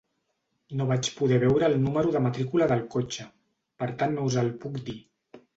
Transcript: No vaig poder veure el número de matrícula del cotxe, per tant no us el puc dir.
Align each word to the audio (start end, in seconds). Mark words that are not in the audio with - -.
No 0.79 0.87
vaig 0.91 1.09
poder 1.19 1.37
veure 1.43 1.67
el 1.71 1.77
número 1.83 2.15
de 2.17 2.21
matrícula 2.29 2.69
del 2.73 2.83
cotxe, 2.97 3.29
per 3.85 3.93
tant 4.01 4.17
no 4.19 4.29
us 4.31 4.43
el 4.45 4.53
puc 4.65 4.85
dir. 4.91 5.01